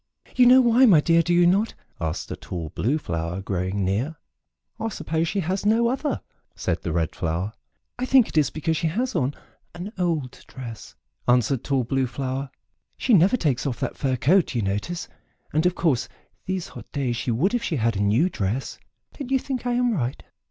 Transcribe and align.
"You 0.35 0.47
know 0.47 0.61
why, 0.61 0.87
my 0.87 0.99
dear, 0.99 1.21
do 1.21 1.31
you 1.31 1.45
not?" 1.45 1.75
asked 1.99 2.31
a 2.31 2.35
tall 2.35 2.69
Blue 2.69 2.97
Flower 2.97 3.39
growing 3.39 3.85
near. 3.85 4.15
"I 4.79 4.89
suppose 4.89 5.27
she 5.27 5.41
has 5.41 5.63
no 5.63 5.89
other," 5.89 6.21
said 6.55 6.81
the 6.81 6.91
Red 6.91 7.15
Flower. 7.15 7.53
"I 7.99 8.07
think 8.07 8.27
it 8.27 8.35
is 8.35 8.49
because 8.49 8.75
she 8.75 8.87
has 8.87 9.13
on 9.15 9.35
an 9.75 9.93
old 9.99 10.43
dress," 10.47 10.95
answered 11.27 11.63
tall 11.63 11.83
Blue 11.83 12.07
Flower; 12.07 12.49
"she 12.97 13.13
never 13.13 13.37
takes 13.37 13.67
off 13.67 13.79
that 13.81 13.95
fur 13.95 14.15
coat, 14.15 14.55
you 14.55 14.63
notice, 14.63 15.07
and, 15.53 15.67
of 15.67 15.75
course, 15.75 16.09
these 16.47 16.69
hot 16.69 16.91
days 16.91 17.15
she 17.15 17.29
would 17.29 17.53
if 17.53 17.61
she 17.61 17.75
had 17.75 17.95
a 17.95 17.99
new 18.01 18.27
dress. 18.27 18.79
Don't 19.19 19.29
you 19.29 19.37
think 19.37 19.67
I 19.67 19.73
am 19.73 19.93
right?" 19.93 20.23